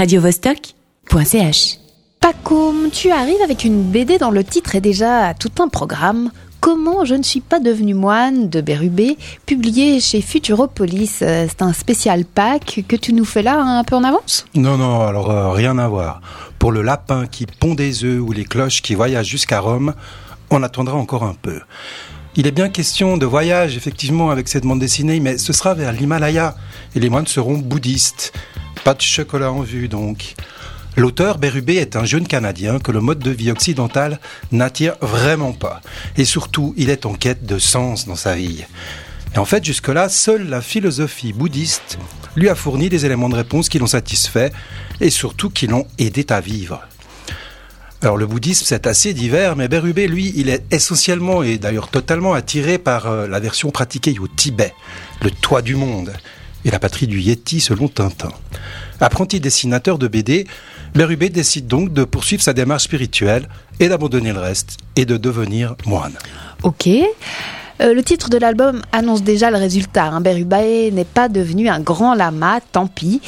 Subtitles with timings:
[0.00, 1.78] radiovostok.ch.
[2.20, 6.30] Pacoum, tu arrives avec une BD dont le titre est déjà tout un programme.
[6.60, 11.18] Comment je ne suis pas devenu moine de Bérubé, publié chez Futuropolis.
[11.20, 14.46] Euh, C'est un spécial pack que tu nous fais là un peu en avance?
[14.54, 16.22] Non, non, alors euh, rien à voir.
[16.58, 19.92] Pour le lapin qui pond des œufs ou les cloches qui voyagent jusqu'à Rome,
[20.48, 21.60] on attendra encore un peu.
[22.36, 25.92] Il est bien question de voyage, effectivement, avec cette bande dessinée, mais ce sera vers
[25.92, 26.54] l'Himalaya,
[26.94, 28.32] et les moines seront bouddhistes.
[28.84, 30.34] Pas de chocolat en vue, donc.
[30.96, 34.18] L'auteur Bérubé est un jeune Canadien que le mode de vie occidental
[34.52, 35.80] n'attire vraiment pas.
[36.16, 38.64] Et surtout, il est en quête de sens dans sa vie.
[39.34, 41.98] Et en fait, jusque-là, seule la philosophie bouddhiste
[42.36, 44.52] lui a fourni des éléments de réponse qui l'ont satisfait
[45.00, 46.80] et surtout qui l'ont aidé à vivre.
[48.02, 52.32] Alors le bouddhisme c'est assez divers, mais Bérubé lui il est essentiellement et d'ailleurs totalement
[52.32, 54.72] attiré par euh, la version pratiquée au Tibet,
[55.22, 56.14] le toit du monde,
[56.64, 58.30] et la patrie du Yeti selon Tintin.
[59.00, 60.46] Apprenti dessinateur de BD,
[60.94, 65.74] Bérubé décide donc de poursuivre sa démarche spirituelle et d'abandonner le reste et de devenir
[65.86, 66.16] moine.
[66.62, 66.88] Ok.
[67.80, 70.06] Euh, le titre de l'album annonce déjà le résultat.
[70.06, 70.20] Hein.
[70.20, 73.20] N'est pas devenu un grand lama, tant pis.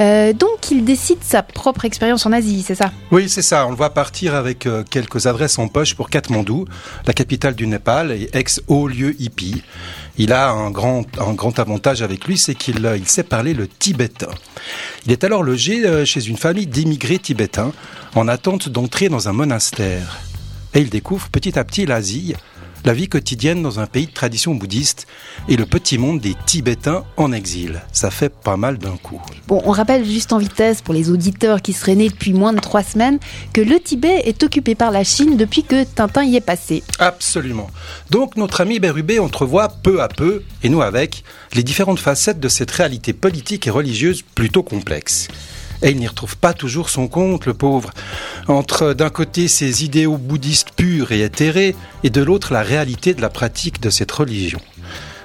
[0.00, 2.90] Euh, donc il décide sa propre expérience en Asie, c'est ça?
[3.10, 3.66] Oui, c'est ça.
[3.66, 6.64] On le voit partir avec euh, quelques adresses en poche pour Katmandou,
[7.06, 9.62] la capitale du Népal et ex-haut lieu hippie.
[10.16, 13.66] Il a un grand, un grand avantage avec lui, c'est qu'il il sait parler le
[13.66, 14.28] tibétain.
[15.06, 17.72] Il est alors logé chez une famille d'immigrés tibétains
[18.14, 20.20] en attente d'entrer dans un monastère.
[20.74, 22.34] Et il découvre petit à petit l'Asie,
[22.84, 25.06] la vie quotidienne dans un pays de tradition bouddhiste
[25.48, 27.82] et le petit monde des Tibétains en exil.
[27.92, 29.20] Ça fait pas mal d'un coup.
[29.46, 32.60] Bon, on rappelle juste en vitesse pour les auditeurs qui seraient nés depuis moins de
[32.60, 33.18] trois semaines
[33.52, 36.82] que le Tibet est occupé par la Chine depuis que Tintin y est passé.
[36.98, 37.70] Absolument.
[38.10, 42.48] Donc notre ami Bérubé entrevoit peu à peu, et nous avec, les différentes facettes de
[42.48, 45.28] cette réalité politique et religieuse plutôt complexe.
[45.82, 47.90] Et il n'y retrouve pas toujours son compte, le pauvre.
[48.46, 53.20] Entre d'un côté ses idéaux bouddhistes purs et éthérés, et de l'autre la réalité de
[53.20, 54.60] la pratique de cette religion.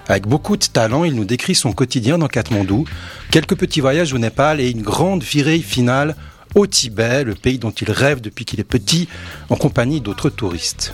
[0.07, 2.85] Avec beaucoup de talent, il nous décrit son quotidien dans Katmandou,
[3.29, 6.16] quelques petits voyages au Népal et une grande virée finale
[6.56, 9.09] au Tibet, le pays dont il rêve depuis qu'il est petit,
[9.50, 10.94] en compagnie d'autres touristes.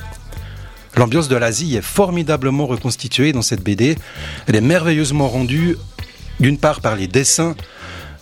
[0.97, 3.97] L'ambiance de l'Asie est formidablement reconstituée dans cette BD.
[4.47, 5.77] Elle est merveilleusement rendue,
[6.39, 7.55] d'une part par les dessins,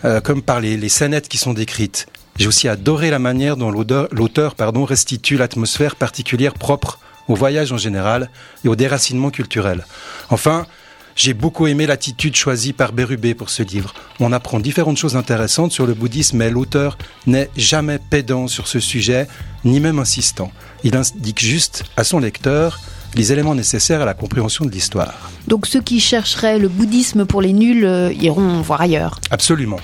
[0.05, 2.07] euh, comme par les, les scénettes qui sont décrites.
[2.37, 7.77] J'ai aussi adoré la manière dont l'auteur pardon, restitue l'atmosphère particulière propre au voyage en
[7.77, 8.29] général
[8.65, 9.85] et au déracinement culturel.
[10.29, 10.65] Enfin,
[11.15, 13.93] j'ai beaucoup aimé l'attitude choisie par Bérubé pour ce livre.
[14.19, 16.97] On apprend différentes choses intéressantes sur le bouddhisme, mais l'auteur
[17.27, 19.27] n'est jamais pédant sur ce sujet,
[19.65, 20.51] ni même insistant.
[20.83, 22.79] Il indique juste à son lecteur
[23.15, 25.31] les éléments nécessaires à la compréhension de l'histoire.
[25.47, 29.19] Donc ceux qui chercheraient le bouddhisme pour les nuls euh, iront voir ailleurs.
[29.29, 29.79] Absolument.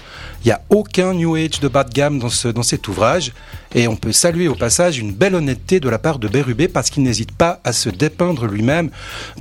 [0.45, 3.33] Il n'y a aucun New Age de bas de gamme dans, ce, dans cet ouvrage
[3.75, 6.89] et on peut saluer au passage une belle honnêteté de la part de Bérubé parce
[6.89, 8.89] qu'il n'hésite pas à se dépeindre lui-même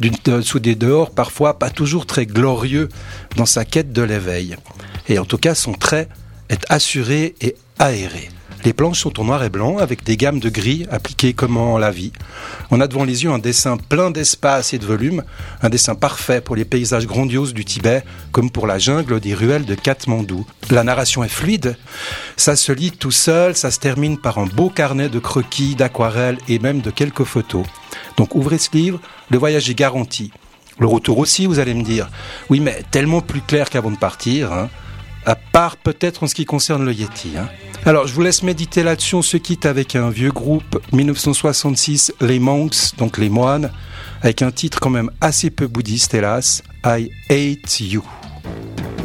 [0.00, 2.88] de- sous des dehors parfois pas toujours très glorieux
[3.36, 4.56] dans sa quête de l'éveil.
[5.08, 6.08] Et en tout cas, son trait
[6.48, 8.30] est assuré et aéré.
[8.64, 11.78] Les planches sont en noir et blanc avec des gammes de gris appliquées comme en
[11.78, 12.12] la vie.
[12.70, 15.22] On a devant les yeux un dessin plein d'espace et de volume,
[15.62, 18.02] un dessin parfait pour les paysages grandioses du Tibet
[18.32, 20.46] comme pour la jungle des ruelles de Katmandou.
[20.70, 21.76] La narration est fluide,
[22.36, 26.38] ça se lit tout seul, ça se termine par un beau carnet de croquis, d'aquarelles
[26.48, 27.66] et même de quelques photos.
[28.16, 29.00] Donc ouvrez ce livre,
[29.30, 30.32] le voyage est garanti.
[30.78, 32.10] Le retour aussi, vous allez me dire.
[32.50, 34.52] Oui, mais tellement plus clair qu'avant de partir.
[34.52, 34.68] Hein
[35.26, 37.32] à part peut-être en ce qui concerne le Yeti.
[37.36, 37.48] Hein.
[37.86, 39.14] Alors, je vous laisse méditer là-dessus.
[39.14, 43.70] On se quitte avec un vieux groupe, 1966, les Monks, donc les moines,
[44.22, 48.02] avec un titre quand même assez peu bouddhiste, hélas, I Hate You.
[48.02, 48.95] you,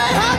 [0.00, 0.29] 来。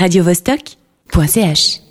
[0.00, 1.89] radiovostok.ch